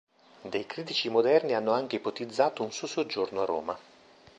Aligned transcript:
Dei 0.41 0.65
critici 0.65 1.09
moderni 1.09 1.53
hanno 1.53 1.73
anche 1.73 1.97
ipotizzato 1.97 2.63
un 2.63 2.71
suo 2.71 2.87
soggiorno 2.87 3.41
a 3.41 3.45
Roma. 3.45 3.79